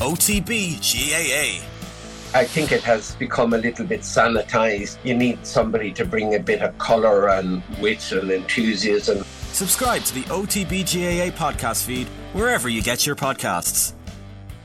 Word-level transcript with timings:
OTB 0.00 0.80
GAA. 0.80 1.62
I 2.32 2.46
think 2.46 2.72
it 2.72 2.82
has 2.84 3.14
become 3.16 3.52
a 3.52 3.58
little 3.58 3.84
bit 3.84 4.00
sanitized. 4.00 4.96
You 5.04 5.14
need 5.14 5.46
somebody 5.46 5.92
to 5.92 6.06
bring 6.06 6.36
a 6.36 6.38
bit 6.38 6.62
of 6.62 6.78
colour 6.78 7.28
and 7.28 7.62
wit 7.82 8.10
and 8.12 8.30
enthusiasm. 8.30 9.22
Subscribe 9.52 10.02
to 10.04 10.14
the 10.14 10.22
OTB 10.22 10.84
GAA 10.84 11.36
podcast 11.36 11.84
feed 11.84 12.06
wherever 12.32 12.70
you 12.70 12.80
get 12.80 13.04
your 13.04 13.14
podcasts. 13.14 13.92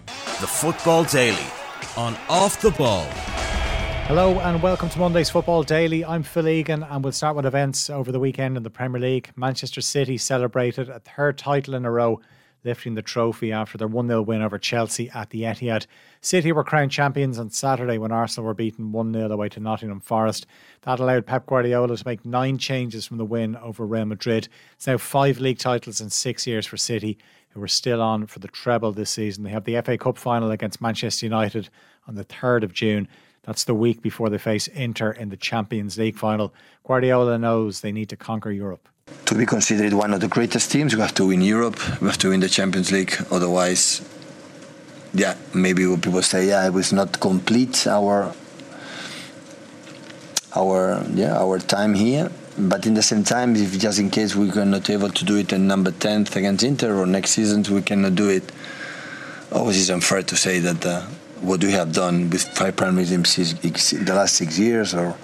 The 0.05 0.47
Football 0.47 1.03
Daily 1.03 1.47
on 1.97 2.15
Off 2.29 2.61
the 2.61 2.71
Ball. 2.71 3.04
Hello 4.07 4.39
and 4.39 4.63
welcome 4.63 4.88
to 4.88 4.99
Monday's 4.99 5.29
Football 5.29 5.63
Daily. 5.63 6.05
I'm 6.05 6.23
Phil 6.23 6.47
Egan 6.47 6.83
and 6.83 7.04
we'll 7.04 7.11
start 7.11 7.36
with 7.36 7.45
events 7.45 7.89
over 7.89 8.09
the 8.09 8.21
weekend 8.21 8.55
in 8.55 8.63
the 8.63 8.70
Premier 8.70 9.02
League. 9.02 9.31
Manchester 9.36 9.81
City 9.81 10.17
celebrated 10.17 10.88
a 10.88 11.02
third 11.02 11.38
title 11.38 11.73
in 11.73 11.83
a 11.83 11.91
row 11.91 12.21
lifting 12.66 12.95
the 12.95 13.02
trophy 13.02 13.52
after 13.52 13.77
their 13.77 13.88
1 13.88 14.07
0 14.07 14.23
win 14.23 14.41
over 14.41 14.57
Chelsea 14.57 15.09
at 15.11 15.29
the 15.29 15.43
Etihad. 15.43 15.86
City 16.20 16.52
were 16.52 16.64
crowned 16.64 16.91
champions 16.91 17.38
on 17.39 17.51
Saturday 17.51 17.97
when 17.97 18.11
Arsenal 18.11 18.47
were 18.47 18.54
beaten 18.54 18.91
1 18.91 19.14
0 19.14 19.32
away 19.32 19.47
to 19.50 19.60
Nottingham 19.60 20.00
Forest. 20.01 20.46
That 20.82 21.00
allowed 21.00 21.28
Pep 21.28 21.46
Guardiola 21.46 21.96
to 21.96 22.04
make 22.05 22.25
nine 22.25 22.57
changes 22.57 23.05
from 23.05 23.18
the 23.18 23.25
win 23.25 23.55
over 23.57 23.86
Real 23.86 24.05
Madrid. 24.05 24.50
It's 24.74 24.88
now 24.88 24.97
five 24.97 25.39
league 25.39 25.60
titles 25.60 26.01
in 26.01 26.10
six 26.10 26.47
years 26.47 26.65
for 26.65 26.78
City, 26.78 27.18
who 27.50 27.61
are 27.64 27.68
still 27.68 28.01
on 28.01 28.25
for 28.25 28.39
the 28.39 28.47
treble 28.47 28.91
this 28.91 29.11
season. 29.11 29.43
They 29.43 29.52
have 29.52 29.63
the 29.63 29.79
FA 29.82 29.97
Cup 29.97 30.18
final 30.18 30.52
against 30.52 30.82
Manchester 30.82 31.25
United 31.25 31.69
on 32.08 32.16
the 32.16 32.25
3rd 32.25 32.63
of 32.63 32.73
June. 32.73 33.08
That's 33.44 33.63
the 33.63 33.75
week 33.75 34.02
before 34.02 34.30
they 34.30 34.39
face 34.39 34.67
Inter 34.67 35.11
in 35.11 35.30
the 35.30 35.38
Champions 35.38 35.97
League 36.00 36.17
final. 36.17 36.53
Guardiola 36.83 37.38
knows 37.38 37.80
they 37.80 37.91
need 37.91 38.09
to 38.09 38.17
conquer 38.17 38.52
Europe. 38.52 38.89
To 39.25 39.36
be 39.36 39.45
considered 39.45 39.94
one 39.94 40.14
of 40.14 40.22
the 40.22 40.28
greatest 40.28 40.72
teams, 40.72 40.94
we 40.94 41.02
have 41.02 41.16
to 41.16 41.28
win 41.28 41.42
Europe, 41.42 41.80
we 42.00 42.08
have 42.08 42.17
to 42.20 42.30
win 42.30 42.42
the 42.42 42.50
Champions 42.50 42.92
League. 42.92 43.16
Otherwise, 43.31 44.08
yeah, 45.16 45.36
maybe 45.53 45.83
people 45.97 46.22
say, 46.22 46.47
yeah, 46.47 46.67
it 46.67 46.73
was 46.73 46.94
not 46.94 47.20
complete 47.20 47.88
our 47.88 48.33
our 50.55 51.03
yeah 51.14 51.38
our 51.38 51.59
time 51.59 51.94
here. 51.94 52.30
But 52.58 52.86
in 52.86 52.94
the 52.94 53.02
same 53.02 53.23
time, 53.23 53.55
if 53.55 53.77
just 53.77 53.99
in 53.99 54.09
case 54.09 54.36
we 54.36 54.49
are 54.52 54.66
not 54.66 54.89
able 54.89 55.09
to 55.09 55.25
do 55.25 55.38
it 55.38 55.52
in 55.52 55.67
number 55.67 55.92
10th 55.92 56.36
against 56.36 56.64
Inter 56.64 56.95
or 56.95 57.05
next 57.05 57.31
season 57.31 57.64
we 57.73 57.81
cannot 57.81 58.16
do 58.16 58.30
it, 58.30 58.49
always 59.52 59.77
it's 59.77 59.89
unfair 59.89 60.21
to 60.21 60.36
say 60.38 60.59
that 60.59 60.86
uh, 60.86 61.02
what 61.42 61.61
we 61.64 61.71
have 61.71 61.92
done 61.92 62.30
with 62.30 62.44
five 62.44 62.75
Premier 62.75 63.03
Leagues 63.03 63.94
in 63.94 64.05
the 64.05 64.14
last 64.14 64.36
six 64.36 64.58
years 64.58 64.94
or 64.94 65.16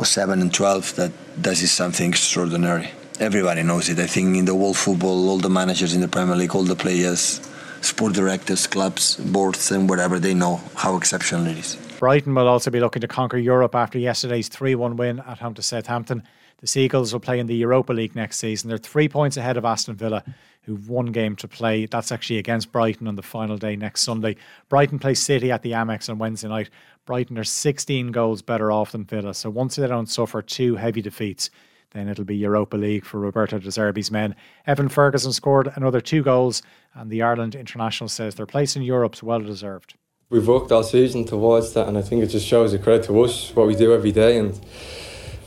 or 0.00 0.06
seven 0.06 0.40
and 0.40 0.52
12 0.54 0.96
that 0.96 1.12
this 1.36 1.62
is 1.62 1.70
something 1.70 2.08
extraordinary. 2.08 2.88
Everybody 3.20 3.62
knows 3.62 3.90
it. 3.90 3.98
I 3.98 4.06
think 4.06 4.34
in 4.34 4.46
the 4.46 4.54
world 4.54 4.78
football, 4.78 5.28
all 5.28 5.36
the 5.36 5.50
managers 5.50 5.92
in 5.92 6.00
the 6.00 6.08
Premier 6.08 6.36
League, 6.36 6.54
all 6.54 6.62
the 6.62 6.74
players, 6.74 7.38
sport 7.82 8.14
directors, 8.14 8.66
clubs, 8.66 9.16
boards, 9.16 9.70
and 9.70 9.90
whatever, 9.90 10.18
they 10.18 10.32
know 10.32 10.62
how 10.74 10.96
exceptional 10.96 11.46
it 11.48 11.58
is. 11.58 11.76
Brighton 12.00 12.34
will 12.34 12.48
also 12.48 12.70
be 12.70 12.80
looking 12.80 13.02
to 13.02 13.06
conquer 13.06 13.36
Europe 13.36 13.74
after 13.74 13.98
yesterday's 13.98 14.48
3 14.48 14.74
1 14.74 14.96
win 14.96 15.18
at 15.20 15.40
home 15.40 15.52
to 15.52 15.60
Southampton. 15.60 16.22
The 16.62 16.66
Seagulls 16.66 17.12
will 17.12 17.20
play 17.20 17.38
in 17.38 17.46
the 17.46 17.54
Europa 17.54 17.92
League 17.92 18.16
next 18.16 18.38
season. 18.38 18.70
They're 18.70 18.78
three 18.78 19.06
points 19.06 19.36
ahead 19.36 19.58
of 19.58 19.66
Aston 19.66 19.96
Villa, 19.96 20.24
who've 20.62 20.88
one 20.88 21.12
game 21.12 21.36
to 21.36 21.46
play. 21.46 21.84
That's 21.84 22.10
actually 22.10 22.38
against 22.38 22.72
Brighton 22.72 23.06
on 23.06 23.16
the 23.16 23.22
final 23.22 23.58
day 23.58 23.76
next 23.76 24.00
Sunday. 24.00 24.36
Brighton 24.70 24.98
play 24.98 25.12
City 25.12 25.52
at 25.52 25.60
the 25.60 25.72
Amex 25.72 26.08
on 26.08 26.16
Wednesday 26.16 26.48
night. 26.48 26.70
Brighton 27.04 27.36
are 27.36 27.44
16 27.44 28.12
goals 28.12 28.40
better 28.40 28.72
off 28.72 28.92
than 28.92 29.04
Villa. 29.04 29.34
So 29.34 29.50
once 29.50 29.76
they 29.76 29.86
don't 29.86 30.08
suffer 30.08 30.40
two 30.40 30.76
heavy 30.76 31.02
defeats, 31.02 31.50
then 31.90 32.08
it'll 32.08 32.24
be 32.24 32.34
Europa 32.34 32.78
League 32.78 33.04
for 33.04 33.20
Roberto 33.20 33.58
De 33.58 33.68
Zerbi's 33.68 34.10
men. 34.10 34.34
Evan 34.66 34.88
Ferguson 34.88 35.34
scored 35.34 35.70
another 35.74 36.00
two 36.00 36.22
goals, 36.22 36.62
and 36.94 37.10
the 37.10 37.20
Ireland 37.20 37.54
international 37.54 38.08
says 38.08 38.36
their 38.36 38.46
place 38.46 38.74
in 38.74 38.80
Europe's 38.80 39.22
well 39.22 39.40
deserved. 39.40 39.96
We've 40.30 40.46
worked 40.46 40.70
all 40.70 40.84
season 40.84 41.24
towards 41.24 41.72
that, 41.72 41.88
and 41.88 41.98
I 41.98 42.02
think 42.02 42.22
it 42.22 42.28
just 42.28 42.46
shows 42.46 42.72
a 42.72 42.78
credit 42.78 43.06
to 43.06 43.20
us 43.22 43.50
what 43.56 43.66
we 43.66 43.74
do 43.74 43.92
every 43.92 44.12
day 44.12 44.38
and 44.38 44.56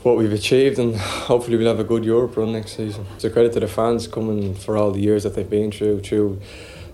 what 0.02 0.18
we've 0.18 0.30
achieved, 0.30 0.78
and 0.78 0.94
hopefully 0.94 1.56
we'll 1.56 1.68
have 1.68 1.80
a 1.80 1.84
good 1.84 2.04
Europe 2.04 2.36
run 2.36 2.52
next 2.52 2.76
season. 2.76 3.06
It's 3.14 3.24
a 3.24 3.30
credit 3.30 3.54
to 3.54 3.60
the 3.60 3.66
fans 3.66 4.06
coming 4.06 4.54
for 4.54 4.76
all 4.76 4.90
the 4.90 5.00
years 5.00 5.22
that 5.22 5.36
they've 5.36 5.48
been 5.48 5.72
through, 5.72 6.00
through 6.00 6.38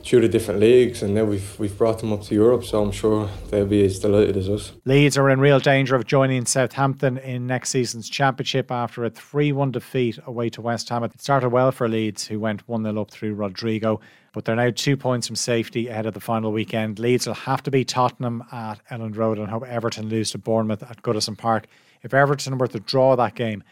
through 0.05 0.21
the 0.21 0.29
different 0.29 0.61
leagues, 0.61 1.03
and 1.03 1.15
now 1.15 1.25
we've 1.25 1.59
we've 1.59 1.77
brought 1.77 1.99
them 1.99 2.13
up 2.13 2.23
to 2.23 2.35
Europe. 2.35 2.65
So 2.65 2.81
I'm 2.81 2.93
sure 2.93 3.29
they'll 3.51 3.67
be 3.67 3.85
as 3.85 3.99
delighted 3.99 4.37
as 4.37 4.49
us. 4.49 4.73
Leeds 4.85 5.19
are 5.19 5.29
in 5.29 5.41
real 5.41 5.59
danger 5.59 5.97
of 5.97 6.07
joining 6.07 6.47
Southampton 6.47 7.19
in 7.19 7.47
next 7.49 7.71
season's 7.71 8.09
championship 8.09 8.71
after 8.71 9.05
a 9.05 9.11
3-1 9.11 9.73
defeat 9.73 10.19
away 10.27 10.49
to 10.51 10.63
West 10.63 10.89
Ham. 10.89 11.03
It 11.05 11.21
started 11.21 11.51
well 11.51 11.73
for 11.73 11.89
Leeds, 11.89 12.29
who 12.29 12.41
went 12.41 12.67
1-0 12.67 13.01
up 13.01 13.11
through 13.11 13.35
Rodrigo, 13.35 14.01
but 14.33 14.45
they're 14.45 14.57
now 14.57 14.71
two 14.71 14.97
points 14.97 15.27
from 15.27 15.37
safety 15.37 15.89
ahead 15.89 16.07
of 16.07 16.15
the 16.15 16.21
final 16.21 16.53
weekend. 16.53 16.99
Leeds 16.99 17.27
will 17.27 17.35
have 17.35 17.63
to 17.65 17.71
beat 17.71 17.89
Tottenham 17.89 18.45
at 18.53 18.81
Elland 18.91 19.17
Road 19.17 19.39
and 19.39 19.49
hope 19.49 19.67
Everton 19.67 20.09
lose 20.09 20.31
to 20.33 20.39
Bournemouth 20.39 20.83
at 20.83 21.03
Goodison 21.03 21.37
Park. 21.37 21.67
If 22.03 22.15
Everton 22.15 22.59
were 22.59 22.69
to 22.69 22.81
draw 22.81 23.17
that 23.17 23.35
game, 23.35 23.63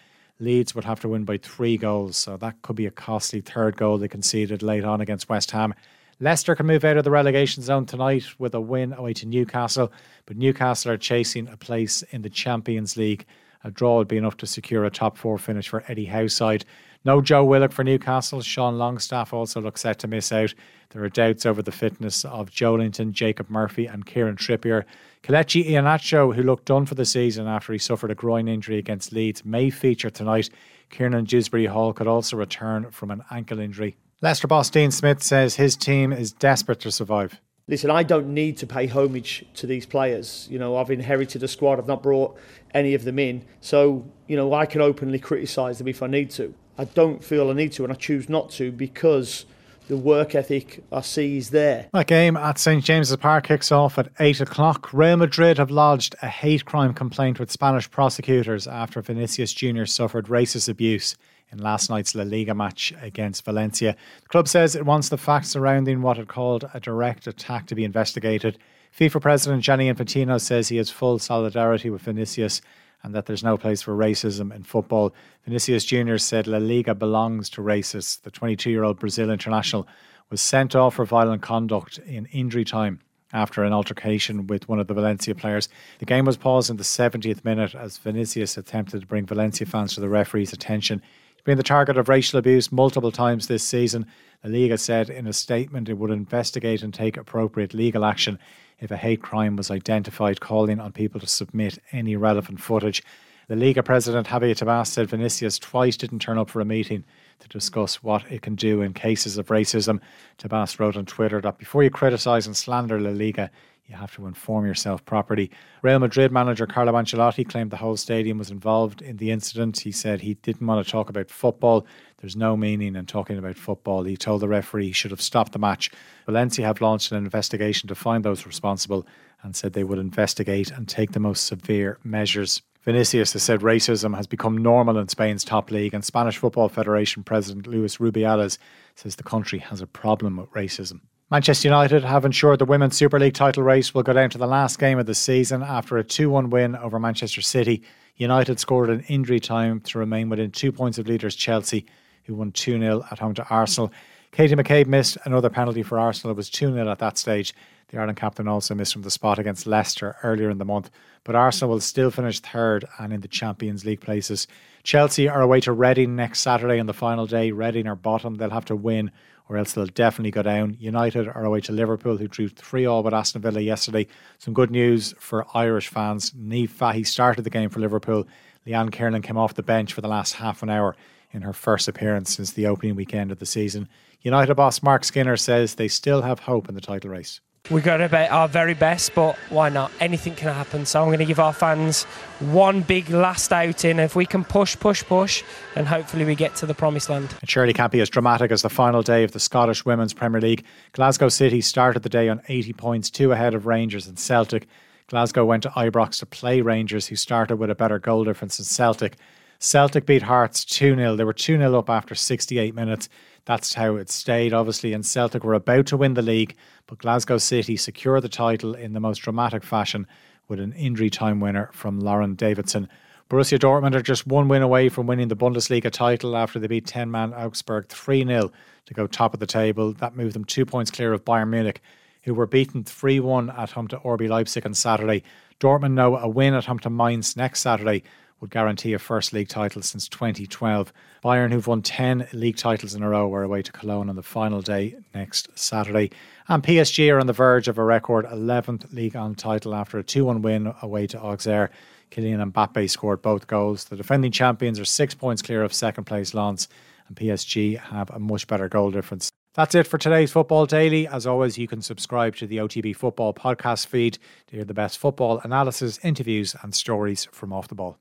Leeds 0.40 0.74
would 0.74 0.84
have 0.84 1.00
to 1.00 1.08
win 1.08 1.24
by 1.24 1.38
three 1.38 1.76
goals, 1.76 2.16
so 2.16 2.36
that 2.36 2.62
could 2.62 2.76
be 2.76 2.86
a 2.86 2.90
costly 2.90 3.40
third 3.40 3.76
goal 3.76 3.98
they 3.98 4.08
conceded 4.08 4.62
late 4.62 4.84
on 4.84 5.00
against 5.00 5.28
West 5.28 5.50
Ham. 5.50 5.74
Leicester 6.20 6.56
can 6.56 6.66
move 6.66 6.84
out 6.84 6.96
of 6.96 7.04
the 7.04 7.10
relegation 7.10 7.62
zone 7.62 7.86
tonight 7.86 8.24
with 8.38 8.54
a 8.54 8.60
win 8.60 8.92
away 8.92 9.14
to 9.14 9.26
Newcastle, 9.26 9.92
but 10.26 10.36
Newcastle 10.36 10.90
are 10.90 10.96
chasing 10.96 11.48
a 11.48 11.56
place 11.56 12.02
in 12.10 12.22
the 12.22 12.30
Champions 12.30 12.96
League. 12.96 13.24
A 13.64 13.70
draw 13.70 13.98
would 13.98 14.08
be 14.08 14.16
enough 14.16 14.36
to 14.38 14.46
secure 14.46 14.84
a 14.84 14.90
top 14.90 15.16
four 15.16 15.38
finish 15.38 15.68
for 15.68 15.84
Eddie 15.88 16.06
Howe's 16.06 16.34
side. 16.34 16.64
No 17.04 17.20
Joe 17.22 17.44
Willock 17.44 17.72
for 17.72 17.84
Newcastle. 17.84 18.42
Sean 18.42 18.76
Longstaff 18.76 19.32
also 19.32 19.60
looks 19.60 19.82
set 19.82 19.98
to 20.00 20.08
miss 20.08 20.32
out. 20.32 20.52
There 20.90 21.02
are 21.04 21.08
doubts 21.08 21.46
over 21.46 21.62
the 21.62 21.72
fitness 21.72 22.24
of 22.24 22.50
Joelinton, 22.50 23.12
Jacob 23.12 23.48
Murphy, 23.48 23.86
and 23.86 24.04
Kieran 24.04 24.36
Trippier. 24.36 24.84
Kelechi 25.22 25.68
Iheanacho, 25.68 26.34
who 26.34 26.42
looked 26.42 26.64
done 26.64 26.86
for 26.86 26.94
the 26.94 27.04
season 27.04 27.46
after 27.46 27.72
he 27.72 27.78
suffered 27.78 28.10
a 28.10 28.14
groin 28.14 28.48
injury 28.48 28.78
against 28.78 29.12
Leeds, 29.12 29.44
may 29.44 29.70
feature 29.70 30.10
tonight. 30.10 30.50
Kiernan 30.90 31.24
Dewsbury 31.24 31.66
Hall 31.66 31.92
could 31.92 32.06
also 32.06 32.36
return 32.36 32.90
from 32.90 33.10
an 33.10 33.22
ankle 33.30 33.58
injury. 33.58 33.96
Leicester 34.20 34.48
boss 34.48 34.68
Dean 34.70 34.90
Smith 34.90 35.22
says 35.22 35.54
his 35.54 35.76
team 35.76 36.12
is 36.12 36.32
desperate 36.32 36.80
to 36.80 36.90
survive. 36.90 37.40
Listen, 37.68 37.90
I 37.90 38.02
don't 38.02 38.32
need 38.32 38.56
to 38.58 38.66
pay 38.66 38.86
homage 38.86 39.44
to 39.54 39.66
these 39.66 39.84
players. 39.84 40.48
You 40.50 40.58
know, 40.58 40.76
I've 40.76 40.90
inherited 40.90 41.42
a 41.42 41.48
squad. 41.48 41.78
I've 41.78 41.86
not 41.86 42.02
brought 42.02 42.38
any 42.72 42.94
of 42.94 43.04
them 43.04 43.18
in. 43.18 43.44
So, 43.60 44.10
you 44.26 44.36
know, 44.36 44.54
I 44.54 44.64
can 44.64 44.80
openly 44.80 45.18
criticise 45.18 45.76
them 45.76 45.86
if 45.86 46.02
I 46.02 46.06
need 46.06 46.30
to. 46.30 46.54
I 46.78 46.84
don't 46.84 47.22
feel 47.22 47.50
I 47.50 47.54
need 47.54 47.72
to, 47.72 47.84
and 47.84 47.92
I 47.92 47.96
choose 47.96 48.28
not 48.28 48.50
to 48.52 48.70
because 48.70 49.44
the 49.88 49.96
work 49.96 50.34
ethic 50.34 50.84
I 50.92 51.00
see 51.00 51.38
is 51.38 51.50
there. 51.50 51.88
That 51.92 52.06
game 52.06 52.36
at 52.36 52.58
St 52.58 52.84
James's 52.84 53.16
Park 53.16 53.48
kicks 53.48 53.72
off 53.72 53.98
at 53.98 54.12
8 54.20 54.42
o'clock. 54.42 54.92
Real 54.92 55.16
Madrid 55.16 55.58
have 55.58 55.70
lodged 55.70 56.14
a 56.22 56.28
hate 56.28 56.64
crime 56.64 56.94
complaint 56.94 57.40
with 57.40 57.50
Spanish 57.50 57.90
prosecutors 57.90 58.68
after 58.68 59.02
Vinicius 59.02 59.52
Jr. 59.52 59.86
suffered 59.86 60.26
racist 60.26 60.68
abuse 60.68 61.16
in 61.50 61.58
last 61.58 61.90
night's 61.90 62.14
La 62.14 62.22
Liga 62.22 62.54
match 62.54 62.92
against 63.00 63.44
Valencia. 63.44 63.96
The 64.22 64.28
club 64.28 64.46
says 64.46 64.76
it 64.76 64.86
wants 64.86 65.08
the 65.08 65.16
facts 65.16 65.48
surrounding 65.48 66.02
what 66.02 66.18
it 66.18 66.28
called 66.28 66.68
a 66.74 66.80
direct 66.80 67.26
attack 67.26 67.66
to 67.66 67.74
be 67.74 67.84
investigated. 67.84 68.58
FIFA 68.96 69.20
President 69.20 69.62
Gianni 69.62 69.92
Infantino 69.92 70.40
says 70.40 70.68
he 70.68 70.76
has 70.76 70.90
full 70.90 71.18
solidarity 71.18 71.90
with 71.90 72.02
Vinicius 72.02 72.60
and 73.02 73.14
that 73.14 73.26
there's 73.26 73.44
no 73.44 73.56
place 73.56 73.82
for 73.82 73.96
racism 73.96 74.54
in 74.54 74.62
football. 74.62 75.14
Vinicius 75.44 75.84
Jr. 75.84 76.16
said 76.16 76.46
La 76.46 76.58
Liga 76.58 76.94
belongs 76.94 77.48
to 77.50 77.60
racists. 77.60 78.20
The 78.20 78.30
22 78.30 78.70
year 78.70 78.84
old 78.84 78.98
Brazil 78.98 79.30
international 79.30 79.86
was 80.30 80.40
sent 80.40 80.74
off 80.74 80.94
for 80.94 81.04
violent 81.04 81.42
conduct 81.42 81.98
in 81.98 82.26
injury 82.26 82.64
time 82.64 83.00
after 83.32 83.62
an 83.62 83.72
altercation 83.72 84.46
with 84.46 84.68
one 84.68 84.78
of 84.78 84.86
the 84.86 84.94
Valencia 84.94 85.34
players. 85.34 85.68
The 85.98 86.06
game 86.06 86.24
was 86.24 86.36
paused 86.36 86.70
in 86.70 86.76
the 86.76 86.82
70th 86.82 87.44
minute 87.44 87.74
as 87.74 87.98
Vinicius 87.98 88.56
attempted 88.56 89.00
to 89.02 89.06
bring 89.06 89.26
Valencia 89.26 89.66
fans 89.66 89.94
to 89.94 90.00
the 90.00 90.08
referee's 90.08 90.52
attention 90.52 91.02
been 91.48 91.56
the 91.56 91.62
target 91.62 91.96
of 91.96 92.10
racial 92.10 92.38
abuse 92.38 92.70
multiple 92.70 93.10
times 93.10 93.46
this 93.46 93.64
season. 93.64 94.06
The 94.42 94.50
Liga 94.50 94.76
said 94.76 95.08
in 95.08 95.26
a 95.26 95.32
statement 95.32 95.88
it 95.88 95.96
would 95.96 96.10
investigate 96.10 96.82
and 96.82 96.92
take 96.92 97.16
appropriate 97.16 97.72
legal 97.72 98.04
action 98.04 98.38
if 98.80 98.90
a 98.90 98.96
hate 98.96 99.22
crime 99.22 99.56
was 99.56 99.70
identified, 99.70 100.40
calling 100.40 100.80
on 100.80 100.92
people 100.92 101.20
to 101.20 101.26
submit 101.26 101.78
any 101.92 102.16
relevant 102.16 102.60
footage. 102.60 103.02
The 103.48 103.56
Liga 103.56 103.82
president 103.82 104.26
Javier 104.26 104.54
Tebas 104.54 104.88
said 104.88 105.08
Vinicius 105.08 105.58
twice 105.58 105.96
didn't 105.96 106.20
turn 106.20 106.38
up 106.38 106.50
for 106.50 106.60
a 106.60 106.64
meeting 106.64 107.04
to 107.40 107.48
discuss 107.48 108.02
what 108.02 108.30
it 108.30 108.42
can 108.42 108.54
do 108.54 108.82
in 108.82 108.92
cases 108.92 109.38
of 109.38 109.46
racism. 109.46 110.00
Tebas 110.38 110.78
wrote 110.78 110.96
on 110.96 111.06
Twitter 111.06 111.40
that 111.40 111.58
before 111.58 111.82
you 111.82 111.90
criticise 111.90 112.46
and 112.46 112.56
slander 112.56 113.00
La 113.00 113.10
Liga, 113.10 113.50
you 113.88 113.96
have 113.96 114.14
to 114.14 114.26
inform 114.26 114.66
yourself 114.66 115.02
properly. 115.06 115.50
Real 115.80 115.98
Madrid 115.98 116.30
manager 116.30 116.66
Carlo 116.66 116.92
Ancelotti 116.92 117.48
claimed 117.48 117.70
the 117.70 117.78
whole 117.78 117.96
stadium 117.96 118.36
was 118.36 118.50
involved 118.50 119.00
in 119.00 119.16
the 119.16 119.30
incident. 119.30 119.80
He 119.80 119.92
said 119.92 120.20
he 120.20 120.34
didn't 120.34 120.66
want 120.66 120.84
to 120.84 120.90
talk 120.90 121.08
about 121.08 121.30
football. 121.30 121.86
There's 122.18 122.36
no 122.36 122.54
meaning 122.54 122.96
in 122.96 123.06
talking 123.06 123.38
about 123.38 123.56
football. 123.56 124.04
He 124.04 124.16
told 124.16 124.42
the 124.42 124.48
referee 124.48 124.88
he 124.88 124.92
should 124.92 125.10
have 125.10 125.22
stopped 125.22 125.52
the 125.52 125.58
match. 125.58 125.90
Valencia 126.26 126.66
have 126.66 126.82
launched 126.82 127.12
an 127.12 127.18
investigation 127.18 127.88
to 127.88 127.94
find 127.94 128.24
those 128.24 128.44
responsible 128.44 129.06
and 129.42 129.56
said 129.56 129.72
they 129.72 129.84
would 129.84 129.98
investigate 129.98 130.70
and 130.70 130.86
take 130.86 131.12
the 131.12 131.20
most 131.20 131.46
severe 131.46 131.98
measures. 132.04 132.60
Vinicius 132.82 133.32
has 133.32 133.42
said 133.42 133.60
racism 133.60 134.16
has 134.16 134.26
become 134.26 134.56
normal 134.56 134.98
in 134.98 135.08
Spain's 135.08 135.44
top 135.44 135.70
league, 135.70 135.94
and 135.94 136.04
Spanish 136.04 136.38
Football 136.38 136.68
Federation 136.68 137.22
President 137.22 137.66
Luis 137.66 137.96
Rubiales 137.96 138.58
says 138.94 139.16
the 139.16 139.22
country 139.22 139.58
has 139.58 139.80
a 139.80 139.86
problem 139.86 140.36
with 140.36 140.50
racism. 140.52 141.00
Manchester 141.30 141.68
United 141.68 142.04
have 142.04 142.24
ensured 142.24 142.58
the 142.58 142.64
Women's 142.64 142.96
Super 142.96 143.18
League 143.18 143.34
title 143.34 143.62
race 143.62 143.92
will 143.92 144.02
go 144.02 144.14
down 144.14 144.30
to 144.30 144.38
the 144.38 144.46
last 144.46 144.78
game 144.78 144.98
of 144.98 145.04
the 145.04 145.14
season 145.14 145.62
after 145.62 145.98
a 145.98 146.04
2 146.04 146.30
1 146.30 146.48
win 146.48 146.74
over 146.76 146.98
Manchester 146.98 147.42
City. 147.42 147.82
United 148.16 148.58
scored 148.58 148.88
an 148.88 149.04
injury 149.08 149.38
time 149.38 149.80
to 149.80 149.98
remain 149.98 150.30
within 150.30 150.50
two 150.50 150.72
points 150.72 150.96
of 150.96 151.06
leaders 151.06 151.36
Chelsea, 151.36 151.84
who 152.24 152.34
won 152.34 152.52
2 152.52 152.78
0 152.78 153.04
at 153.10 153.18
home 153.18 153.34
to 153.34 153.46
Arsenal. 153.50 153.92
Katie 154.32 154.54
McCabe 154.54 154.86
missed 154.86 155.18
another 155.24 155.50
penalty 155.50 155.82
for 155.82 155.98
Arsenal. 155.98 156.32
It 156.32 156.36
was 156.36 156.50
2 156.50 156.72
0 156.72 156.90
at 156.90 156.98
that 156.98 157.18
stage. 157.18 157.54
The 157.88 157.96
Ireland 157.96 158.18
captain 158.18 158.46
also 158.46 158.74
missed 158.74 158.92
from 158.92 159.02
the 159.02 159.10
spot 159.10 159.38
against 159.38 159.66
Leicester 159.66 160.16
earlier 160.22 160.50
in 160.50 160.58
the 160.58 160.64
month. 160.64 160.90
But 161.24 161.34
Arsenal 161.34 161.70
will 161.70 161.80
still 161.80 162.10
finish 162.10 162.38
third 162.40 162.84
and 162.98 163.12
in 163.12 163.22
the 163.22 163.28
Champions 163.28 163.84
League 163.84 164.02
places. 164.02 164.46
Chelsea 164.82 165.28
are 165.28 165.40
away 165.40 165.60
to 165.62 165.72
Reading 165.72 166.14
next 166.14 166.40
Saturday 166.40 166.78
on 166.78 166.86
the 166.86 166.92
final 166.92 167.26
day. 167.26 167.50
Reading 167.50 167.86
are 167.86 167.96
bottom. 167.96 168.34
They'll 168.34 168.50
have 168.50 168.66
to 168.66 168.76
win 168.76 169.10
or 169.48 169.56
else 169.56 169.72
they'll 169.72 169.86
definitely 169.86 170.30
go 170.30 170.42
down. 170.42 170.76
United 170.78 171.26
are 171.28 171.44
away 171.44 171.60
to 171.62 171.72
Liverpool, 171.72 172.18
who 172.18 172.28
drew 172.28 172.48
3 172.48 172.84
all 172.84 173.02
with 173.02 173.14
Aston 173.14 173.40
Villa 173.40 173.60
yesterday. 173.60 174.06
Some 174.36 174.52
good 174.52 174.70
news 174.70 175.14
for 175.18 175.46
Irish 175.54 175.88
fans. 175.88 176.32
Niamh 176.32 176.68
Fahey 176.68 177.02
started 177.02 177.42
the 177.42 177.50
game 177.50 177.70
for 177.70 177.80
Liverpool. 177.80 178.28
Leanne 178.66 178.92
Kiernan 178.92 179.22
came 179.22 179.38
off 179.38 179.54
the 179.54 179.62
bench 179.62 179.94
for 179.94 180.02
the 180.02 180.08
last 180.08 180.34
half 180.34 180.62
an 180.62 180.68
hour 180.68 180.94
in 181.32 181.42
her 181.42 181.52
first 181.52 181.88
appearance 181.88 182.36
since 182.36 182.52
the 182.52 182.66
opening 182.66 182.94
weekend 182.94 183.30
of 183.30 183.38
the 183.38 183.46
season. 183.46 183.88
United 184.20 184.54
boss 184.54 184.82
Marc 184.82 185.04
Skinner 185.04 185.36
says 185.36 185.74
they 185.74 185.88
still 185.88 186.22
have 186.22 186.40
hope 186.40 186.68
in 186.68 186.74
the 186.74 186.80
title 186.80 187.10
race 187.10 187.40
we 187.70 187.82
got 187.82 187.98
to 187.98 188.08
be 188.08 188.16
our 188.16 188.48
very 188.48 188.74
best, 188.74 189.14
but 189.14 189.36
why 189.50 189.68
not? 189.68 189.92
Anything 190.00 190.34
can 190.34 190.52
happen. 190.52 190.86
So 190.86 191.00
I'm 191.00 191.08
going 191.08 191.18
to 191.18 191.26
give 191.26 191.38
our 191.38 191.52
fans 191.52 192.04
one 192.40 192.80
big 192.80 193.10
last 193.10 193.52
outing. 193.52 193.98
If 193.98 194.16
we 194.16 194.24
can 194.24 194.44
push, 194.44 194.78
push, 194.78 195.04
push, 195.04 195.42
and 195.76 195.86
hopefully 195.86 196.24
we 196.24 196.34
get 196.34 196.54
to 196.56 196.66
the 196.66 196.74
promised 196.74 197.10
land. 197.10 197.34
It 197.42 197.50
surely 197.50 197.74
can't 197.74 197.92
be 197.92 198.00
as 198.00 198.08
dramatic 198.08 198.50
as 198.50 198.62
the 198.62 198.70
final 198.70 199.02
day 199.02 199.22
of 199.22 199.32
the 199.32 199.40
Scottish 199.40 199.84
Women's 199.84 200.14
Premier 200.14 200.40
League. 200.40 200.64
Glasgow 200.92 201.28
City 201.28 201.60
started 201.60 202.02
the 202.02 202.08
day 202.08 202.28
on 202.28 202.40
80 202.48 202.72
points, 202.72 203.10
two 203.10 203.32
ahead 203.32 203.54
of 203.54 203.66
Rangers 203.66 204.06
and 204.06 204.18
Celtic. 204.18 204.66
Glasgow 205.08 205.44
went 205.44 205.62
to 205.64 205.70
Ibrox 205.70 206.18
to 206.20 206.26
play 206.26 206.60
Rangers, 206.60 207.06
who 207.06 207.16
started 207.16 207.56
with 207.56 207.70
a 207.70 207.74
better 207.74 207.98
goal 207.98 208.24
difference 208.24 208.56
than 208.56 208.64
Celtic. 208.64 209.16
Celtic 209.60 210.06
beat 210.06 210.22
Hearts 210.22 210.64
2 210.64 210.94
0. 210.94 211.16
They 211.16 211.24
were 211.24 211.32
2 211.32 211.58
0 211.58 211.78
up 211.78 211.90
after 211.90 212.14
68 212.14 212.74
minutes. 212.76 213.08
That's 213.44 213.74
how 213.74 213.96
it 213.96 214.08
stayed, 214.08 214.52
obviously. 214.52 214.92
And 214.92 215.04
Celtic 215.04 215.42
were 215.42 215.54
about 215.54 215.86
to 215.86 215.96
win 215.96 216.14
the 216.14 216.22
league, 216.22 216.54
but 216.86 216.98
Glasgow 216.98 217.38
City 217.38 217.76
secured 217.76 218.22
the 218.22 218.28
title 218.28 218.74
in 218.74 218.92
the 218.92 219.00
most 219.00 219.18
dramatic 219.18 219.64
fashion 219.64 220.06
with 220.46 220.60
an 220.60 220.74
injury 220.74 221.10
time 221.10 221.40
winner 221.40 221.70
from 221.72 221.98
Lauren 221.98 222.36
Davidson. 222.36 222.88
Borussia 223.28 223.58
Dortmund 223.58 223.96
are 223.96 224.02
just 224.02 224.28
one 224.28 224.46
win 224.46 224.62
away 224.62 224.88
from 224.88 225.08
winning 225.08 225.28
the 225.28 225.36
Bundesliga 225.36 225.90
title 225.90 226.36
after 226.36 226.60
they 226.60 226.68
beat 226.68 226.86
10 226.86 227.10
man 227.10 227.34
Augsburg 227.34 227.88
3 227.88 228.24
0 228.24 228.52
to 228.86 228.94
go 228.94 229.08
top 229.08 229.34
of 229.34 229.40
the 229.40 229.46
table. 229.46 229.92
That 229.92 230.16
moved 230.16 230.36
them 230.36 230.44
two 230.44 230.66
points 230.66 230.92
clear 230.92 231.12
of 231.12 231.24
Bayern 231.24 231.50
Munich, 231.50 231.80
who 232.22 232.32
were 232.32 232.46
beaten 232.46 232.84
3 232.84 233.18
1 233.18 233.50
at 233.50 233.72
home 233.72 233.88
to 233.88 233.98
RB 233.98 234.28
Leipzig 234.28 234.64
on 234.64 234.74
Saturday. 234.74 235.24
Dortmund 235.58 235.94
know 235.94 236.16
a 236.16 236.28
win 236.28 236.54
at 236.54 236.66
home 236.66 236.78
to 236.78 236.90
Mainz 236.90 237.36
next 237.36 237.60
Saturday 237.60 238.04
would 238.40 238.50
guarantee 238.50 238.92
a 238.92 238.98
first 238.98 239.32
league 239.32 239.48
title 239.48 239.82
since 239.82 240.08
2012. 240.08 240.92
Bayern, 241.24 241.52
who've 241.52 241.66
won 241.66 241.82
10 241.82 242.28
league 242.32 242.56
titles 242.56 242.94
in 242.94 243.02
a 243.02 243.08
row, 243.08 243.32
are 243.34 243.42
away 243.42 243.62
to 243.62 243.72
Cologne 243.72 244.08
on 244.08 244.16
the 244.16 244.22
final 244.22 244.60
day 244.60 244.96
next 245.14 245.48
Saturday. 245.58 246.10
And 246.48 246.62
PSG 246.62 247.12
are 247.12 247.18
on 247.18 247.26
the 247.26 247.32
verge 247.32 247.68
of 247.68 247.78
a 247.78 247.84
record 247.84 248.26
11th 248.26 248.92
league 248.92 249.16
on 249.16 249.34
title 249.34 249.74
after 249.74 249.98
a 249.98 250.04
2 250.04 250.24
1 250.24 250.42
win 250.42 250.72
away 250.82 251.06
to 251.08 251.18
Auxerre. 251.18 251.70
Kylian 252.10 252.52
Mbappe 252.52 252.88
scored 252.88 253.22
both 253.22 253.46
goals. 253.46 253.84
The 253.84 253.96
defending 253.96 254.32
champions 254.32 254.80
are 254.80 254.84
six 254.84 255.14
points 255.14 255.42
clear 255.42 255.62
of 255.62 255.74
second 255.74 256.04
place 256.04 256.32
Lens, 256.34 256.68
and 257.06 257.16
PSG 257.16 257.78
have 257.78 258.10
a 258.10 258.18
much 258.18 258.46
better 258.46 258.68
goal 258.68 258.90
difference. 258.90 259.30
That's 259.54 259.74
it 259.74 259.86
for 259.86 259.98
today's 259.98 260.30
Football 260.30 260.66
Daily. 260.66 261.08
As 261.08 261.26
always, 261.26 261.58
you 261.58 261.66
can 261.66 261.82
subscribe 261.82 262.36
to 262.36 262.46
the 262.46 262.58
OTB 262.58 262.94
Football 262.94 263.34
podcast 263.34 263.86
feed 263.86 264.18
to 264.46 264.56
hear 264.56 264.64
the 264.64 264.74
best 264.74 264.98
football 264.98 265.40
analysis, 265.42 265.98
interviews, 266.04 266.54
and 266.62 266.74
stories 266.74 267.26
from 267.32 267.52
off 267.52 267.66
the 267.66 267.74
ball. 267.74 267.98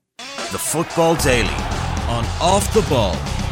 The 0.50 0.58
Football 0.58 1.14
Daily 1.16 1.52
on 2.08 2.24
Off 2.40 2.72
the 2.72 2.80
Ball. 2.88 3.47